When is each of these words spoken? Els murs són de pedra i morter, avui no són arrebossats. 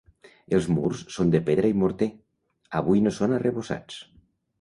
Els 0.59 0.67
murs 0.77 1.01
són 1.15 1.33
de 1.35 1.41
pedra 1.49 1.69
i 1.73 1.75
morter, 1.81 2.07
avui 2.81 3.05
no 3.09 3.13
són 3.19 3.37
arrebossats. 3.37 4.01